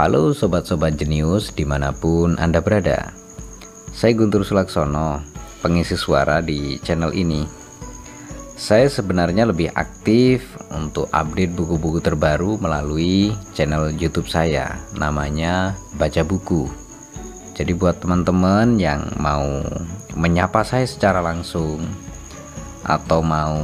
[0.00, 3.12] Halo sobat-sobat jenius di mana pun Anda berada.
[3.92, 5.20] Saya Guntur Sulaksono,
[5.60, 7.44] pengisi suara di channel ini.
[8.56, 16.64] Saya sebenarnya lebih aktif untuk update buku-buku terbaru melalui channel youtube saya Namanya Baca Buku.
[17.52, 19.60] Jadi buat teman-teman yang mau
[20.16, 21.84] menyapa saya secara langsung
[22.88, 23.60] Atau mau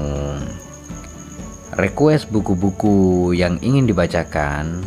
[1.80, 4.84] request buku-buku yang ingin dibacakan,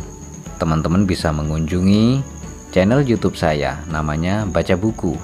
[0.60, 2.20] teman-teman bisa mengunjungi
[2.68, 5.16] channel YouTube saya, namanya Baca Buku.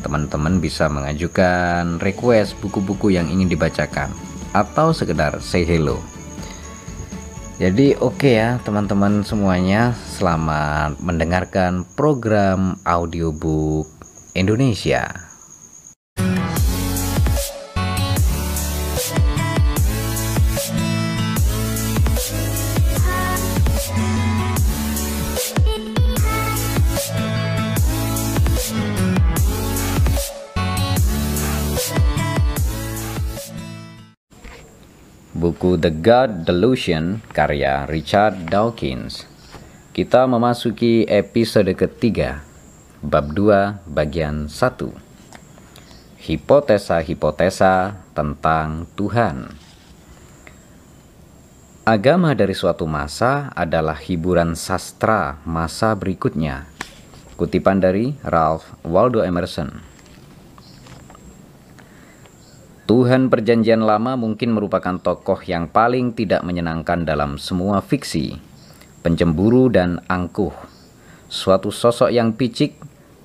[0.00, 4.08] Teman-teman bisa mengajukan request buku-buku yang ingin dibacakan
[4.56, 6.00] atau sekedar say hello.
[7.60, 13.86] Jadi oke okay ya teman-teman semuanya, selamat mendengarkan program audiobook
[14.34, 15.31] Indonesia.
[35.42, 39.26] Buku The God Delusion karya Richard Dawkins.
[39.90, 42.46] Kita memasuki episode ketiga,
[43.02, 46.22] bab 2 bagian 1.
[46.22, 49.50] Hipotesa-hipotesa tentang Tuhan.
[51.82, 56.70] Agama dari suatu masa adalah hiburan sastra masa berikutnya.
[57.34, 59.91] Kutipan dari Ralph Waldo Emerson.
[62.82, 68.42] Tuhan Perjanjian Lama mungkin merupakan tokoh yang paling tidak menyenangkan dalam semua fiksi,
[69.06, 70.50] pencemburu dan angkuh,
[71.30, 72.74] suatu sosok yang picik,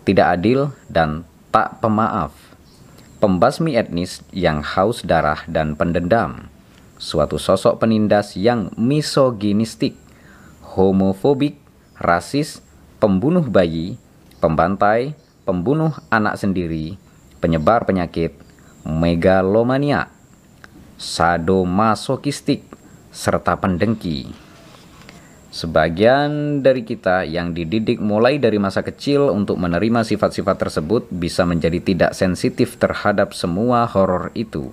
[0.06, 2.38] tidak adil, dan tak pemaaf,
[3.18, 6.54] pembasmi etnis yang haus darah dan pendendam,
[7.02, 9.98] suatu sosok penindas yang misoginistik,
[10.62, 11.58] homofobik,
[11.98, 12.62] rasis,
[13.02, 13.98] pembunuh bayi,
[14.38, 15.18] pembantai,
[15.50, 16.94] pembunuh anak sendiri,
[17.42, 18.47] penyebar penyakit,
[18.88, 20.08] megalomania,
[20.96, 22.64] sadomasokistik,
[23.12, 24.32] serta pendengki.
[25.52, 31.84] Sebagian dari kita yang dididik mulai dari masa kecil untuk menerima sifat-sifat tersebut bisa menjadi
[31.84, 34.72] tidak sensitif terhadap semua horor itu.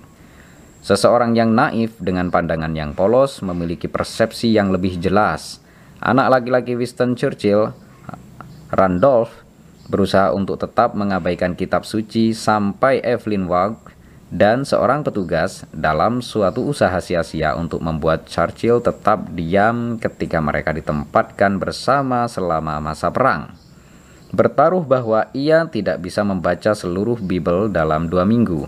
[0.85, 5.59] Seseorang yang naif dengan pandangan yang polos memiliki persepsi yang lebih jelas.
[5.99, 7.73] Anak laki-laki Winston Churchill,
[8.69, 9.33] Randolph,
[9.89, 13.94] berusaha untuk tetap mengabaikan kitab suci sampai Evelyn Waugh
[14.33, 21.61] dan seorang petugas dalam suatu usaha sia-sia untuk membuat Churchill tetap diam ketika mereka ditempatkan
[21.61, 23.53] bersama selama masa perang.
[24.33, 28.65] Bertaruh bahwa ia tidak bisa membaca seluruh Bible dalam dua minggu.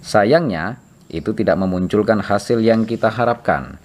[0.00, 0.80] Sayangnya,
[1.12, 3.78] itu tidak memunculkan hasil yang kita harapkan.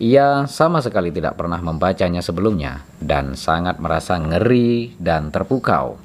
[0.00, 6.00] Ia sama sekali tidak pernah membacanya sebelumnya dan sangat merasa ngeri dan terpukau.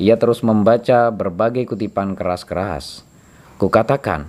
[0.00, 3.13] Ia terus membaca berbagai kutipan keras-keras
[3.64, 4.28] Kukatakan,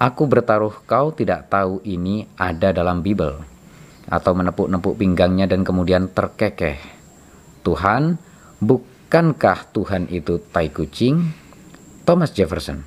[0.00, 3.36] aku bertaruh kau tidak tahu ini ada dalam Bible.
[4.08, 6.80] Atau menepuk-nepuk pinggangnya dan kemudian terkekeh.
[7.68, 8.16] Tuhan,
[8.64, 11.20] bukankah Tuhan itu tai kucing?
[12.08, 12.80] Thomas Jefferson.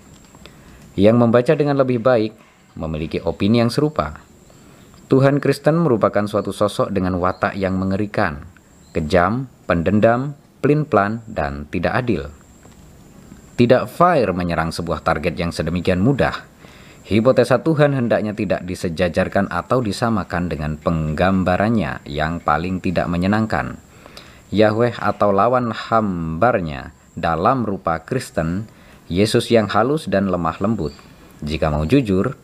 [0.97, 2.33] Yang membaca dengan lebih baik
[2.73, 4.25] memiliki opini yang serupa.
[5.05, 8.41] Tuhan Kristen merupakan suatu sosok dengan watak yang mengerikan,
[8.89, 10.33] kejam, pendendam,
[10.65, 12.33] plin-plan, dan tidak adil.
[13.55, 16.43] Tidak fair menyerang sebuah target yang sedemikian mudah.
[17.07, 23.79] Hipotesa Tuhan hendaknya tidak disejajarkan atau disamakan dengan penggambarannya yang paling tidak menyenangkan.
[24.51, 28.67] Yahweh atau lawan hambarnya dalam rupa Kristen,
[29.07, 30.91] Yesus yang halus dan lemah lembut.
[31.39, 32.35] Jika mau jujur,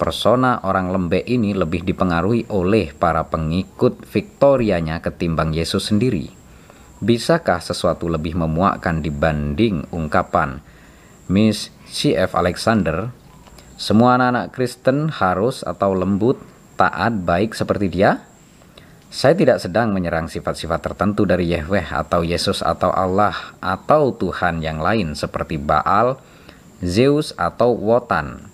[0.00, 6.39] persona orang lembek ini lebih dipengaruhi oleh para pengikut Victorianya ketimbang Yesus sendiri.
[7.00, 10.60] Bisakah sesuatu lebih memuakkan dibanding ungkapan
[11.32, 12.36] Miss C.F.
[12.36, 13.08] Alexander,
[13.80, 16.36] semua anak-anak Kristen harus atau lembut,
[16.76, 18.20] taat, baik seperti dia?
[19.08, 24.84] Saya tidak sedang menyerang sifat-sifat tertentu dari Yahweh atau Yesus atau Allah atau Tuhan yang
[24.84, 26.20] lain seperti Baal,
[26.84, 28.52] Zeus atau Wotan.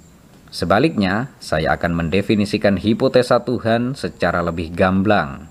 [0.54, 5.50] Sebaliknya, saya akan mendefinisikan hipotesa Tuhan secara lebih gamblang.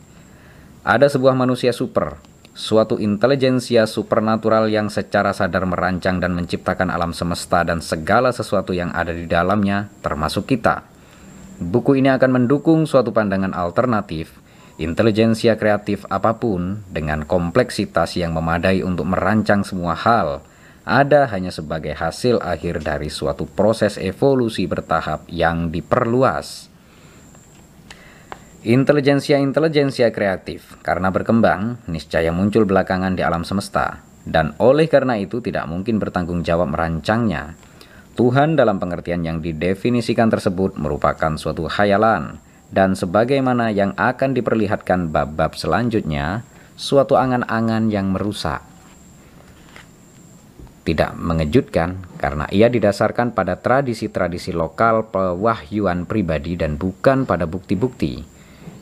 [0.88, 7.68] Ada sebuah manusia super, suatu intelijensia supernatural yang secara sadar merancang dan menciptakan alam semesta
[7.68, 10.88] dan segala sesuatu yang ada di dalamnya, termasuk kita.
[11.60, 14.40] Buku ini akan mendukung suatu pandangan alternatif,
[14.80, 20.40] intelijensia kreatif apa pun dengan kompleksitas yang memadai untuk merancang semua hal,
[20.88, 26.72] ada hanya sebagai hasil akhir dari suatu proses evolusi bertahap yang diperluas.
[28.66, 35.70] Intelijensia-intelijensia kreatif karena berkembang niscaya muncul belakangan di alam semesta dan oleh karena itu tidak
[35.70, 37.54] mungkin bertanggung jawab merancangnya.
[38.18, 42.42] Tuhan dalam pengertian yang didefinisikan tersebut merupakan suatu khayalan
[42.74, 46.42] dan sebagaimana yang akan diperlihatkan bab-bab selanjutnya,
[46.74, 48.66] suatu angan-angan yang merusak.
[50.90, 58.34] Tidak mengejutkan karena ia didasarkan pada tradisi-tradisi lokal pewahyuan pribadi dan bukan pada bukti-bukti.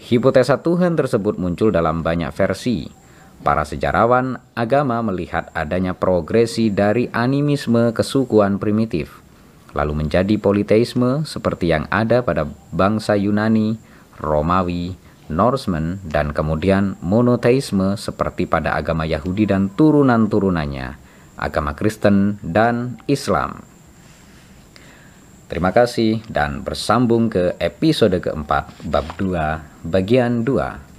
[0.04, 2.92] Hipotesa Tuhan tersebut muncul dalam banyak versi.
[3.40, 9.24] Para sejarawan agama melihat adanya progresi dari animisme kesukuan primitif,
[9.72, 12.44] lalu menjadi politeisme seperti yang ada pada
[12.76, 13.80] bangsa Yunani,
[14.20, 14.96] Romawi,
[15.32, 21.00] Norseman, dan kemudian monoteisme seperti pada agama Yahudi dan turunan-turunannya,
[21.40, 23.64] agama Kristen dan Islam.
[25.54, 30.93] Terima kasih dan bersambung ke episode keempat bab 2 bagian 2.